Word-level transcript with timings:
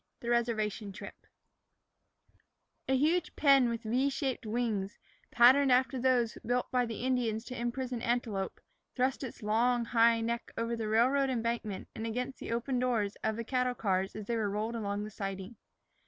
XVI 0.01 0.19
THE 0.21 0.29
RESERVATION 0.31 0.91
TRIP 0.93 1.27
A 2.89 2.97
HUGE 2.97 3.35
pen 3.35 3.69
with 3.69 3.83
V 3.83 4.09
shaped 4.09 4.47
wings, 4.47 4.97
patterned 5.29 5.71
after 5.71 5.99
those 5.99 6.39
built 6.43 6.71
by 6.71 6.87
the 6.87 7.03
Indians 7.03 7.45
to 7.45 7.55
imprison 7.55 8.01
antelope, 8.01 8.59
thrust 8.95 9.23
its 9.23 9.43
long, 9.43 9.85
high 9.85 10.19
neck 10.21 10.51
over 10.57 10.75
the 10.75 10.87
railroad 10.87 11.29
embankment 11.29 11.87
and 11.93 12.07
against 12.07 12.39
the 12.39 12.51
open 12.51 12.79
doors 12.79 13.15
of 13.23 13.35
the 13.35 13.43
cattle 13.43 13.75
cars 13.75 14.15
as 14.15 14.25
they 14.25 14.35
were 14.35 14.49
rolled 14.49 14.73
along 14.75 15.03
the 15.03 15.11
siding. 15.11 15.55